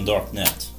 [0.00, 0.69] Open Darknet.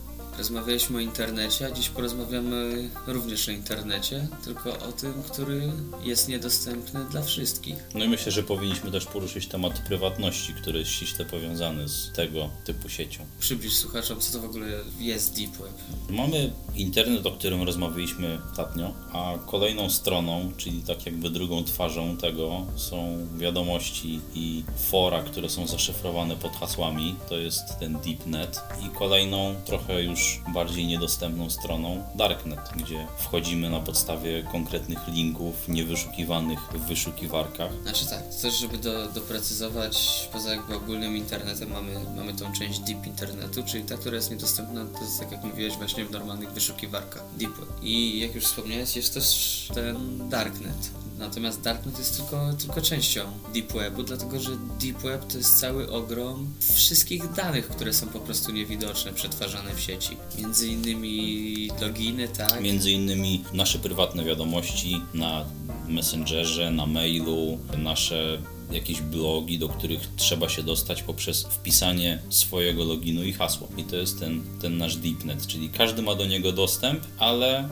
[0.42, 5.72] Rozmawialiśmy o internecie, a dziś porozmawiamy również o internecie, tylko o tym, który
[6.04, 7.76] jest niedostępny dla wszystkich.
[7.96, 12.50] No i myślę, że powinniśmy też poruszyć temat prywatności, który jest ściśle powiązany z tego
[12.66, 13.26] typu siecią.
[13.40, 14.68] Przybliż słuchaczom, co to w ogóle
[15.00, 15.74] jest Deep Web.
[16.10, 22.66] Mamy internet, o którym rozmawialiśmy ostatnio, a kolejną stroną, czyli tak jakby drugą twarzą tego
[22.76, 27.16] są wiadomości i fora, które są zaszyfrowane pod hasłami.
[27.30, 28.62] To jest ten DeepNet.
[28.86, 36.60] I kolejną, trochę już bardziej niedostępną stroną Darknet, gdzie wchodzimy na podstawie konkretnych linków niewyszukiwanych
[36.74, 37.72] w wyszukiwarkach.
[37.84, 43.08] Znaczy tak, też żeby do, doprecyzować, poza jakby ogólnym internetem mamy, mamy tą część deep
[43.08, 47.24] internetu, czyli ta, która jest niedostępna, to jest tak jak mówiłeś, właśnie w normalnych wyszukiwarkach,
[47.38, 47.52] deep.
[47.82, 50.92] I jak już wspomniałeś, jest też ten darknet.
[51.22, 53.22] Natomiast Darknet jest tylko, tylko częścią
[53.54, 58.20] Deep Webu, dlatego że Deep Web to jest cały ogrom wszystkich danych, które są po
[58.20, 60.18] prostu niewidoczne, przetwarzane w sieci.
[60.38, 62.62] Między innymi loginy, tak?
[62.62, 65.46] Między innymi nasze prywatne wiadomości na
[65.88, 68.38] Messengerze, na mailu, nasze
[68.74, 73.68] jakieś blogi, do których trzeba się dostać poprzez wpisanie swojego loginu i hasła.
[73.78, 77.70] I to jest ten, ten nasz deepnet, czyli każdy ma do niego dostęp, ale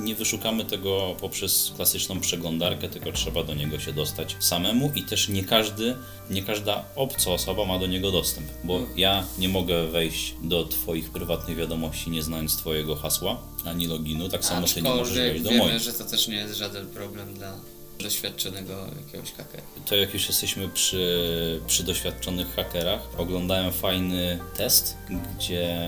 [0.00, 5.28] nie wyszukamy tego poprzez klasyczną przeglądarkę, tylko trzeba do niego się dostać samemu i też
[5.28, 5.96] nie każdy,
[6.30, 11.10] nie każda obca osoba ma do niego dostęp, bo ja nie mogę wejść do Twoich
[11.10, 15.50] prywatnych wiadomości nie znając Twojego hasła ani loginu, tak samo Ty nie możesz wejść do
[15.50, 15.78] wiemy, moich.
[15.78, 17.56] że to też nie jest żaden problem dla
[17.98, 19.62] doświadczonego jakiegoś hakera.
[19.86, 24.96] To jak już jesteśmy przy, przy doświadczonych hakerach, oglądałem fajny test,
[25.36, 25.78] gdzie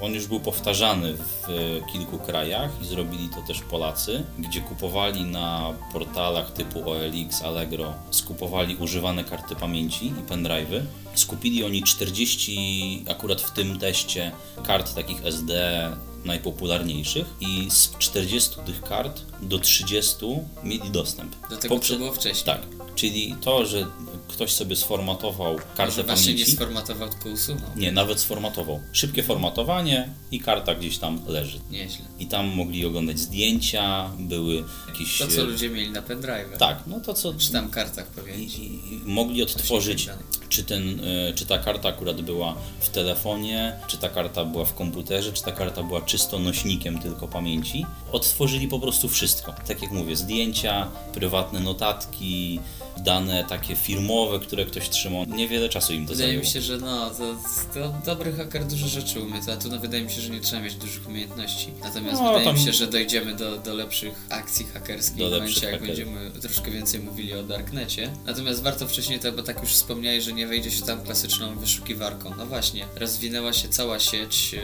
[0.00, 1.46] on już był powtarzany w
[1.92, 8.76] kilku krajach i zrobili to też Polacy, gdzie kupowali na portalach typu OLX, Allegro, skupowali
[8.76, 10.82] używane karty pamięci i pendrive'y.
[11.14, 14.32] Skupili oni 40 akurat w tym teście
[14.66, 15.90] kart takich SD
[16.28, 20.16] najpopularniejszych i z 40 tych kart do 30
[20.64, 21.36] mieli dostęp.
[21.50, 22.44] Do tego, Poprze- co było wcześniej.
[22.44, 22.60] Tak,
[22.94, 23.86] czyli to, że
[24.28, 26.34] ktoś sobie sformatował kartę Może pamięci.
[26.34, 27.70] nie sformatował, tylko usunął.
[27.76, 28.80] Nie, nawet sformatował.
[28.92, 31.60] Szybkie formatowanie i karta gdzieś tam leży.
[31.70, 32.04] Nieźle.
[32.18, 35.18] I tam mogli oglądać zdjęcia, były jakieś...
[35.18, 36.58] To, co ludzie mieli na pendrive.
[36.58, 37.34] Tak, no to co...
[37.34, 38.62] Czy tam kartach pamięci.
[38.62, 40.08] I, i mogli odtworzyć,
[40.48, 44.74] czy, ten, e, czy ta karta akurat była w telefonie, czy ta karta była w
[44.74, 47.86] komputerze, czy ta karta była czysto nośnikiem tylko pamięci.
[48.12, 49.54] Odtworzyli po prostu wszystko.
[49.66, 52.60] Tak jak mówię, zdjęcia, prywatne notatki,
[53.02, 55.24] dane takie firmowe, które ktoś trzymał.
[55.24, 56.44] Niewiele czasu im to wydaje zajęło.
[56.44, 57.34] mi się, że no, to,
[57.74, 60.62] to dobry haker dużo rzeczy umie, a tu no, wydaje mi się, że nie trzeba
[60.62, 61.72] mieć dużych umiejętności.
[61.82, 62.54] Natomiast no, wydaje tam...
[62.54, 67.00] mi się, że dojdziemy do, do lepszych akcji hakerskich w momencie, jak będziemy troszkę więcej
[67.00, 68.12] mówili o Darknecie.
[68.26, 72.32] Natomiast warto wcześniej to, bo tak już wspomniałeś, że nie wejdzie się tam klasyczną wyszukiwarką.
[72.38, 74.60] No właśnie, rozwinęła się cała sieć yy,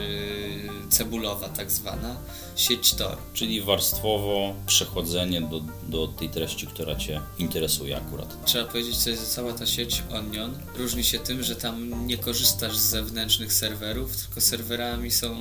[0.91, 2.17] cebulowa tak zwana,
[2.57, 3.17] sieć Tor.
[3.35, 8.45] Czyli warstwowo przechodzenie do, do tej treści, która Cię interesuje akurat.
[8.45, 12.83] Trzeba powiedzieć że cała ta sieć Onion różni się tym, że tam nie korzystasz z
[12.83, 15.37] zewnętrznych serwerów, tylko serwerami są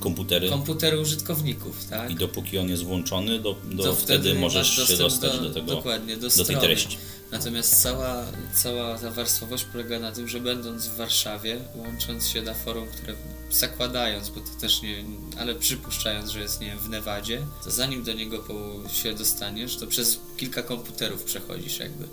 [0.00, 2.10] komputery, komputery użytkowników, tak?
[2.10, 5.54] I dopóki on jest włączony, do, do to wtedy, wtedy możesz się dostać do, do
[5.54, 6.98] tego, dokładnie, do, do tej treści.
[7.30, 12.54] Natomiast cała, cała ta warstwowość polega na tym, że będąc w Warszawie, łącząc się na
[12.54, 13.14] forum, które
[13.50, 15.04] zakładając, bo to też nie,
[15.38, 18.44] ale przypuszczając, że jest nie wiem, w Nevadzie, to zanim do niego
[18.92, 22.04] się dostaniesz, to przez kilka komputerów przechodzisz jakby.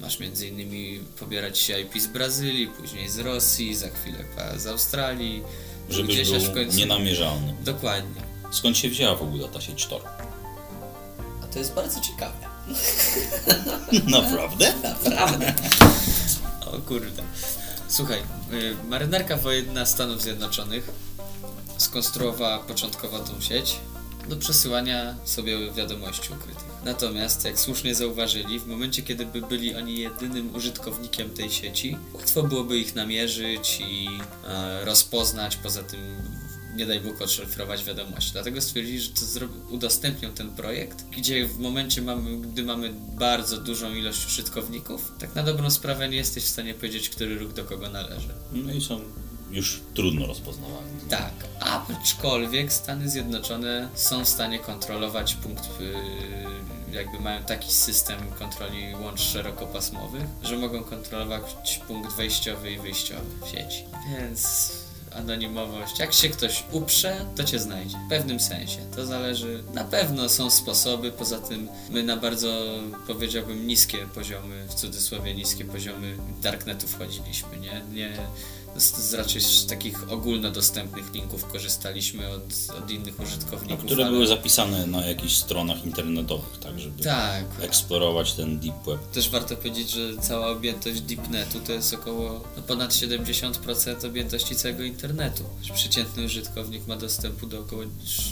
[0.00, 4.24] Masz między innymi pobierać się IP z Brazylii, później z Rosji, za chwilę
[4.56, 5.42] z Australii.
[5.90, 6.76] Żebyś był w końcu...
[6.76, 7.54] nienamierzalny.
[7.64, 8.22] Dokładnie.
[8.50, 10.02] Skąd się wzięła w ogóle ta sieć Tor?
[11.44, 12.49] A to jest bardzo ciekawe.
[14.18, 14.72] Naprawdę?
[14.82, 15.54] Naprawdę.
[16.66, 17.22] O kurde.
[17.88, 18.18] Słuchaj,
[18.52, 20.90] y, marynarka wojenna Stanów Zjednoczonych
[21.78, 23.76] skonstruowała początkowo tą sieć
[24.28, 26.70] do przesyłania sobie wiadomości ukrytych.
[26.84, 32.42] Natomiast, jak słusznie zauważyli, w momencie, kiedy by byli oni jedynym użytkownikiem tej sieci, łatwo
[32.42, 34.08] byłoby ich namierzyć i
[34.46, 35.56] e, rozpoznać.
[35.56, 36.00] Poza tym
[36.76, 38.32] nie daj Bóg odszyfrować wiadomości.
[38.32, 43.94] Dlatego stwierdzili, że to udostępnią ten projekt, gdzie w momencie, mamy, gdy mamy bardzo dużą
[43.94, 47.88] ilość użytkowników, tak na dobrą sprawę nie jesteś w stanie powiedzieć, który ruch do kogo
[47.88, 48.28] należy.
[48.52, 49.00] No i są
[49.50, 51.00] już trudno rozpoznawalne.
[51.08, 55.94] Tak, aczkolwiek Stany Zjednoczone są w stanie kontrolować punkt, y,
[56.92, 63.48] jakby mają taki system kontroli łącz szerokopasmowych, że mogą kontrolować punkt wejściowy i wyjściowy w
[63.48, 63.84] sieci.
[64.10, 64.72] Więc
[65.14, 65.98] anonimowość.
[65.98, 67.96] Jak się ktoś uprze, to cię znajdzie.
[68.06, 68.78] W pewnym sensie.
[68.96, 69.62] To zależy.
[69.74, 75.64] Na pewno są sposoby, poza tym my na bardzo, powiedziałbym, niskie poziomy, w cudzysłowie niskie
[75.64, 77.82] poziomy darknetu wchodziliśmy, nie?
[77.92, 78.16] Nie
[78.76, 82.42] z, z raczej z takich ogólnodostępnych linków korzystaliśmy od,
[82.78, 83.84] od innych użytkowników.
[83.84, 87.44] które ale- były zapisane na jakichś stronach internetowych, tak, żeby Tak.
[87.60, 89.10] eksplorować ten deep web.
[89.10, 94.82] Też warto powiedzieć, że cała objętość deepnetu to jest około no, ponad 70% objętości całego
[94.82, 95.44] internetu.
[95.74, 97.82] Przeciętny użytkownik ma dostępu do około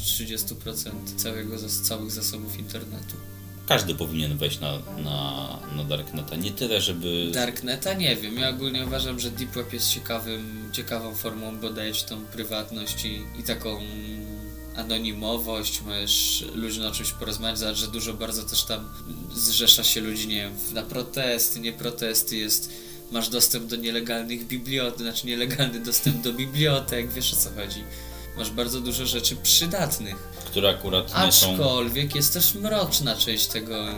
[0.05, 3.17] 30% całego, całych zasobów internetu.
[3.69, 4.73] Każdy powinien wejść na,
[5.05, 6.37] na, na Darkneta.
[6.37, 7.31] Nie tyle, żeby.
[7.35, 8.38] Darkneta nie wiem.
[8.38, 13.05] Ja ogólnie uważam, że Deep Web jest ciekawym, ciekawą formą, bo daje ci tą prywatność
[13.05, 13.81] i, i taką
[14.76, 18.88] anonimowość, możesz luźno o czymś porozmawiać, zobacz, że dużo bardzo też tam
[19.35, 22.73] zrzesza się ludzi, nie wiem, na protesty, nie protesty, jest
[23.11, 27.85] masz dostęp do nielegalnych bibliotek, znaczy nielegalny dostęp do bibliotek, wiesz o co chodzi.
[28.37, 30.17] Masz bardzo dużo rzeczy przydatnych.
[30.50, 31.53] Które akurat nie są.
[31.53, 33.95] Aczkolwiek jest też mroczna część tego e,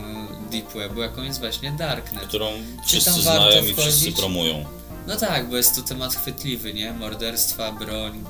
[0.51, 2.23] Deep Webu, jaką jest właśnie Darknet.
[2.23, 2.51] którą
[2.85, 4.65] wszyscy znają i wszyscy promują.
[5.07, 6.93] No tak, bo jest to temat chwytliwy, nie?
[6.93, 8.23] Morderstwa, broń,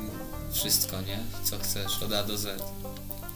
[0.53, 1.19] wszystko, nie?
[1.43, 2.63] Co chcesz, od A do Z.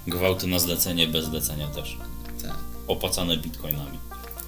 [0.07, 1.97] Gwałty na zlecenie, bez zlecenia też.
[2.41, 2.55] Tak.
[2.87, 3.99] Opłacane bitcoinami.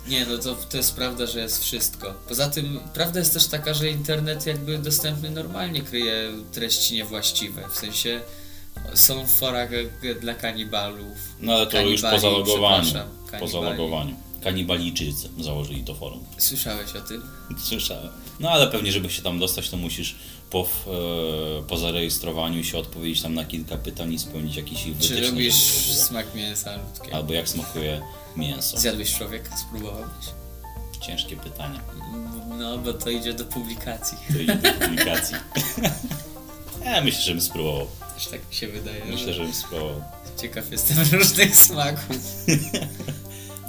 [0.08, 2.14] Nie, no to, to jest prawda, że jest wszystko.
[2.28, 7.64] Poza tym, prawda jest też taka, że internet jakby dostępny normalnie kryje treści niewłaściwe.
[7.74, 8.22] W sensie
[8.94, 11.18] są fora g- dla kanibalów.
[11.40, 12.92] No ale to już po zalogowaniu.
[13.40, 14.16] Po zalogowaniu.
[14.44, 16.24] Kanibalijczycy założyli to forum.
[16.38, 17.22] Słyszałeś o tym?
[17.64, 18.10] Słyszałem.
[18.40, 20.16] No ale pewnie, żeby się tam dostać, to musisz
[20.50, 20.60] po,
[21.60, 25.56] e, po zarejestrowaniu się odpowiedzieć tam na kilka pytań i spełnić jakieś ich Czy lubisz
[25.80, 27.16] ogóle- smak mięsa ludzkiego?
[27.18, 28.02] Albo jak smakuje
[28.36, 28.78] mięso.
[28.78, 29.58] Zjadłeś człowieka?
[29.58, 30.26] Spróbowałeś?
[31.08, 31.80] Ciężkie pytanie.
[32.60, 34.18] No, bo to idzie do publikacji.
[34.34, 35.36] To idzie do publikacji.
[36.86, 37.88] Ja myślę, żebym spróbował.
[38.18, 39.06] Też tak mi się wydaje.
[39.06, 40.02] Myślę, żebym spróbował.
[40.42, 42.18] Ciekaw jestem różnych smaków.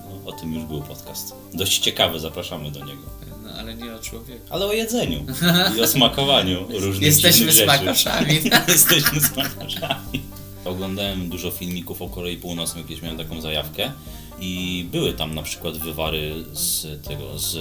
[0.05, 1.35] No, o tym już był podcast.
[1.55, 3.03] Dość ciekawy, zapraszamy do niego.
[3.43, 4.47] No ale nie o człowieku.
[4.51, 5.27] Ale o jedzeniu
[5.77, 8.41] i o smakowaniu różnych Jesteśmy smakaczami.
[8.69, 10.23] Jesteśmy smakaczami.
[10.65, 13.93] Oglądałem dużo filmików o Korei Północnej, kiedyś miałem taką zajawkę
[14.41, 17.53] i były tam na przykład wywary z tego, z,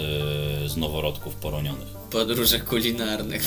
[0.71, 1.87] z noworodków poronionych.
[2.11, 3.39] Podróże kulinarne.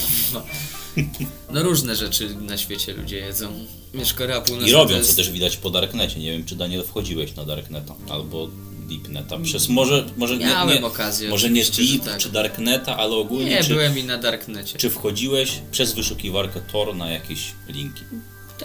[1.53, 1.63] No.
[1.63, 3.53] różne rzeczy na świecie ludzie jedzą.
[3.95, 5.11] Wiesz, Korea Północna I robią, to jest...
[5.11, 6.21] co też widać po Darknecie.
[6.21, 8.49] Nie wiem, czy Daniel wchodziłeś na Darkneta albo
[8.89, 9.39] Deepneta.
[9.39, 12.19] Przez może, może nie, Miałem nie, okazję, może nie Deep tak.
[12.19, 14.79] czy Darkneta, ale ogólnie Nie, czy, byłem i na Darknecie.
[14.79, 18.03] czy wchodziłeś przez wyszukiwarkę Tor na jakieś linki.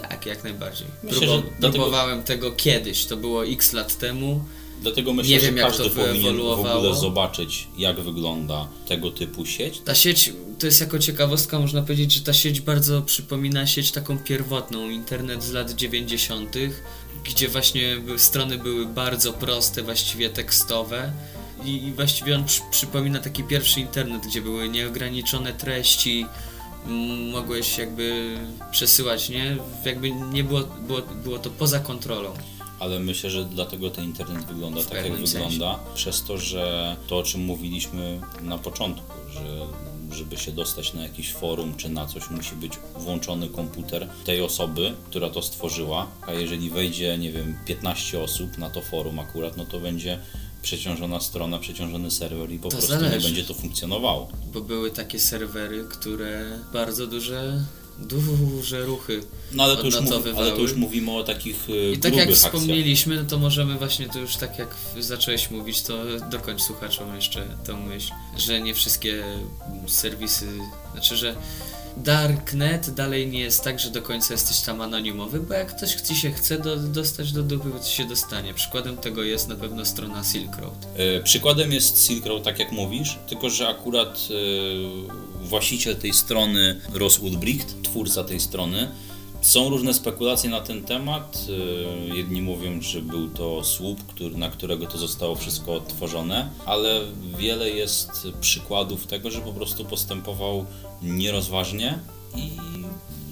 [0.02, 0.86] Tak, jak najbardziej.
[1.02, 1.26] Myślę,
[1.60, 4.44] dlatego- Próbowałem tego kiedyś, to było x lat temu.
[4.82, 9.10] Dlatego myślę, Nie że wiem, jak każdy to powinien w ogóle zobaczyć, jak wygląda tego
[9.10, 9.80] typu sieć.
[9.84, 14.18] Ta sieć, to jest jako ciekawostka, można powiedzieć, że ta sieć bardzo przypomina sieć taką
[14.18, 16.56] pierwotną, internet z lat 90.,
[17.24, 21.12] gdzie właśnie strony były bardzo proste, właściwie tekstowe.
[21.64, 26.26] I, i właściwie on przy, przypomina taki pierwszy internet, gdzie były nieograniczone treści,
[27.32, 28.36] mogłeś jakby
[28.70, 29.56] przesyłać, nie?
[29.84, 32.32] Jakby nie było, było, było to poza kontrolą.
[32.78, 36.96] Ale myślę, że dlatego ten internet wygląda W tak, jak pewnym wygląda, przez to, że
[37.06, 39.40] to, o czym mówiliśmy na początku, że
[40.16, 44.94] żeby się dostać na jakiś forum czy na coś, musi być włączony komputer tej osoby,
[45.10, 49.64] która to stworzyła, a jeżeli wejdzie, nie wiem, 15 osób na to forum akurat, no
[49.66, 50.18] to będzie
[50.62, 53.26] przeciążona strona, przeciążony serwer i po To prostu nie zależy.
[53.28, 54.28] będzie to funkcjonowało.
[54.52, 57.60] Bo były takie serwery, które bardzo duże,
[57.98, 59.20] duże ruchy
[59.52, 60.46] No ale to już, mów, odnotowywały.
[60.46, 64.08] ale to już mówimy o takich e, I tak jak wspomnieliśmy, no to możemy właśnie
[64.08, 65.98] to już tak jak zacząłeś mówić, to
[66.30, 69.24] dokończ słuchaczom jeszcze tą myśl, że nie wszystkie
[69.86, 70.46] serwisy,
[70.92, 71.36] znaczy, że
[71.96, 76.16] Darknet dalej nie jest tak, że do końca jesteś tam anonimowy, bo jak ktoś ci
[76.16, 78.54] się chce do, dostać do dupy, to się dostanie.
[78.54, 80.86] Przykładem tego jest na pewno strona Silk Road.
[80.96, 86.80] E, Przykładem jest Silk Road, tak jak mówisz, tylko że akurat e, właściciel tej strony
[86.94, 88.88] Ross Ulbricht, twórca tej strony,
[89.40, 91.38] są różne spekulacje na ten temat.
[92.10, 97.00] E, Jedni mówią, że był to słup, który, na którego to zostało wszystko odtworzone, ale
[97.38, 100.66] wiele jest przykładów tego, że po prostu postępował
[101.02, 101.98] nierozważnie
[102.36, 102.50] i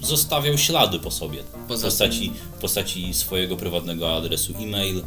[0.01, 1.43] zostawiał ślady po sobie.
[1.65, 2.31] W postaci,
[2.61, 5.03] postaci swojego prywatnego adresu e-mail,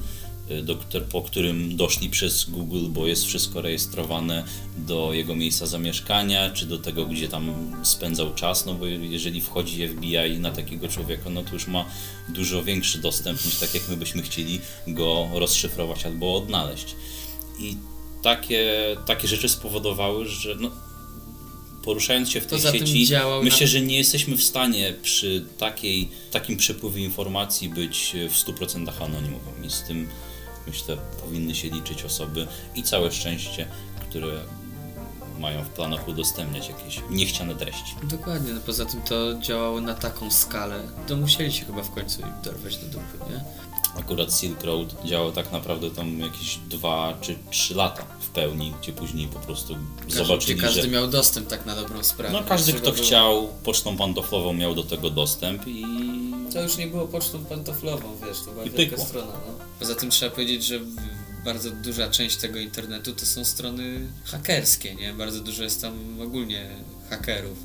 [0.63, 4.45] do, któr- po którym doszli przez Google, bo jest wszystko rejestrowane
[4.77, 9.89] do jego miejsca zamieszkania, czy do tego, gdzie tam spędzał czas, no bo jeżeli wchodzi
[9.89, 11.85] FBI na takiego człowieka, no to już ma
[12.29, 16.95] dużo większy dostęp niż tak jak my byśmy chcieli go rozszyfrować albo odnaleźć.
[17.61, 17.77] I
[18.23, 18.67] takie,
[19.07, 20.71] takie rzeczy spowodowały, że no,
[21.85, 23.07] poruszając się w tej sieci,
[23.45, 29.03] myślę, na- że nie jesteśmy w stanie przy takiej, takim przepływie informacji być w 100%
[29.03, 30.09] anonimowym i z tym
[30.69, 33.67] myślę powinny się liczyć osoby i całe szczęście,
[34.11, 34.41] które
[35.39, 37.95] mają w planach udostępniać jakieś niechciane treści.
[38.03, 42.21] Dokładnie, no poza tym to działało na taką skalę, to musieli się chyba w końcu
[42.21, 43.45] im dorwać do dupy, nie?
[44.01, 48.93] Akurat Silk Road działał tak naprawdę tam jakieś dwa czy trzy lata w pełni, gdzie
[48.93, 50.89] później po prostu Każdy, zobaczyli, gdzie każdy że...
[50.89, 52.33] miał dostęp tak na dobrą sprawę.
[52.33, 55.85] No każdy, kto było- chciał pocztą pantoflową miał do tego dostęp i...
[56.53, 59.65] To już nie było pocztą pantoflową, wiesz, to była I wielka strona, no.
[59.79, 60.81] Poza tym trzeba powiedzieć, że
[61.45, 65.15] bardzo duża część tego internetu to są strony hakerskie, nie?
[65.15, 66.71] Bardzo dużo jest tam ogólnie
[67.11, 67.59] hakerów.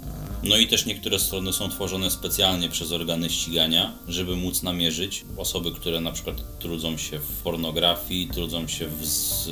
[0.43, 5.71] No i też niektóre strony są tworzone specjalnie przez organy ścigania, żeby móc namierzyć osoby,
[5.71, 9.47] które na przykład trudzą się w pornografii, trudzą się w, z,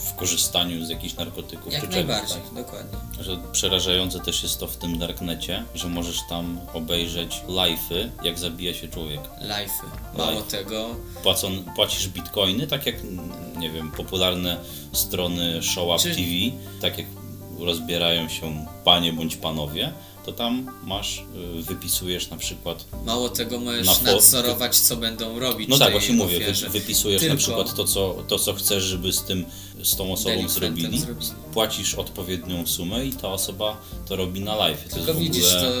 [0.00, 1.94] w korzystaniu z jakichś narkotyków czy Jak czegoś.
[1.96, 2.54] najbardziej, Tak?
[2.54, 2.98] dokładnie.
[3.24, 8.74] Że przerażające też jest to w tym darknecie, że możesz tam obejrzeć live'y, jak zabija
[8.74, 9.20] się człowiek.
[9.40, 10.16] Life'y.
[10.18, 10.42] Mało Life.
[10.50, 12.96] tego, Płacą, płacisz bitcoiny, tak jak,
[13.56, 14.56] nie wiem, popularne
[14.92, 16.30] strony Show Up Czy- TV,
[16.80, 17.06] tak jak
[17.58, 19.92] rozbierają się panie bądź panowie,
[20.26, 21.24] to tam masz,
[21.58, 26.14] y, wypisujesz na przykład mało tego możesz Na nadzorować, co będą robić No tak, właśnie
[26.14, 26.66] mówię, ofierze.
[26.70, 29.44] wy, wypisujesz Tylko- na przykład to co, to, co chcesz, żeby z tym,
[29.82, 31.02] z tą osobą zrobili.
[31.52, 33.76] Płacisz odpowiednią sumę i ta osoba
[34.08, 34.88] to robi na live.
[34.88, 35.62] To Tylko w widzisz, ogóle...
[35.62, 35.74] to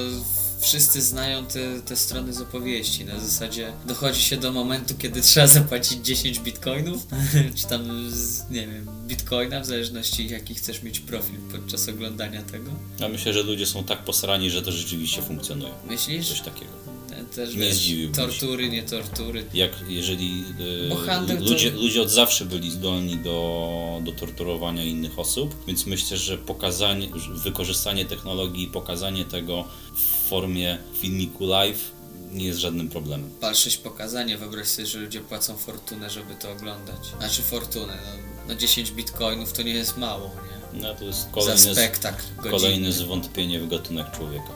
[0.64, 3.04] wszyscy znają te, te strony z opowieści.
[3.04, 7.06] Na zasadzie dochodzi się do momentu, kiedy trzeba zapłacić 10 bitcoinów,
[7.58, 8.10] czy tam,
[8.50, 12.70] nie wiem, bitcoina, w zależności jaki chcesz mieć profil podczas oglądania tego.
[13.00, 15.72] Ja myślę, że ludzie są tak posrani, że to rzeczywiście funkcjonuje.
[15.88, 16.28] Myślisz?
[16.28, 16.70] Coś takiego.
[17.08, 18.20] Te- Też Nie zdziwiłbym się.
[18.22, 19.44] tortury, nie tortury.
[19.54, 20.44] Jak jeżeli
[20.92, 25.86] e, handel to- ludzie, ludzie od zawsze byli zdolni do, do torturowania innych osób, więc
[25.86, 29.64] myślę, że pokazanie, wykorzystanie technologii i pokazanie tego
[29.96, 31.90] w formie filmiku live
[32.32, 33.30] nie jest żadnym problemem.
[33.54, 36.96] 6 pokazanie, wyobraź sobie, że ludzie płacą fortunę, żeby to oglądać.
[37.18, 40.30] Znaczy fortunę, no, no 10 bitcoinów to nie jest mało,
[40.74, 40.80] nie?
[40.82, 42.50] No to jest Za kolejny, z- spektakl godzinny.
[42.50, 44.50] kolejne zwątpienie w gatunek człowieka.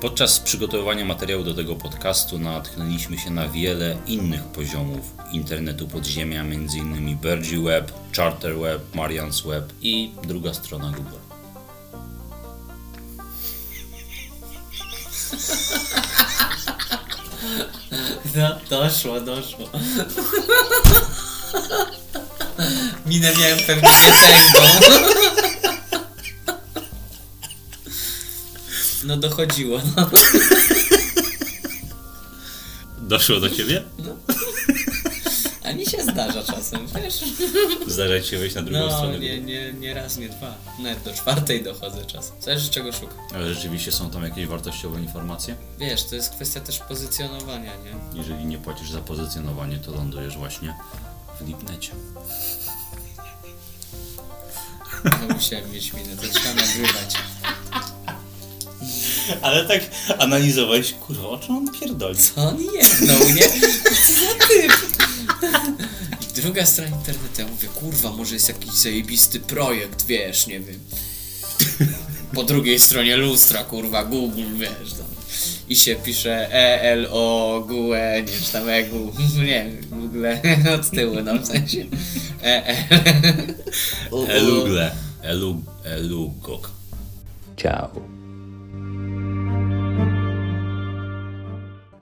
[0.00, 7.16] Podczas przygotowywania materiału do tego podcastu natknęliśmy się na wiele innych poziomów internetu podziemia, m.in.
[7.18, 11.23] Bergy Web, Charter Web, Marian's Web i druga strona Google.
[18.36, 19.70] No, doszło, doszło.
[23.06, 24.68] Minę miałem pewnie nietęgą.
[29.04, 30.10] No dochodziło, no.
[32.98, 33.82] Doszło do ciebie?
[34.28, 34.33] Się
[36.14, 37.24] zdarza czasem, wiesz?
[37.86, 40.54] Zdarza ci się wejść na drugą No, stronę nie, nie, nie raz, nie dwa.
[40.78, 42.36] Nawet do czwartej dochodzę czasem.
[42.40, 43.18] Zależy czego szukam.
[43.34, 45.56] Ale rzeczywiście są tam jakieś wartościowe informacje?
[45.78, 48.18] Wiesz, to jest kwestia też pozycjonowania, nie?
[48.20, 50.74] Jeżeli nie płacisz za pozycjonowanie, to lądujesz właśnie
[51.40, 51.90] w Lipnecie.
[55.04, 57.14] No, musiałem mieć minę, to trzeba nagrywać.
[59.42, 59.80] Ale tak
[60.18, 62.18] analizowałeś, kurwa, o czym on pierdoli?
[62.18, 63.48] Co on jedną, nie?
[64.06, 64.72] Co za typ?
[66.36, 70.80] Druga strona internetu, ja mówię, kurwa, może jest jakiś zajebisty projekt, wiesz, nie wiem.
[72.34, 75.06] Po drugiej stronie lustra, kurwa, Google, wiesz, tam.
[75.68, 78.90] I się pisze E, L, O, G, E, nie, czy tam E, G,
[79.46, 80.40] nie ogóle
[80.74, 81.84] od tyłu, no, w sensie
[82.42, 84.26] E, L.
[84.28, 84.92] Elugle.
[85.22, 86.70] Elu, elugok.
[87.56, 88.13] Ciao.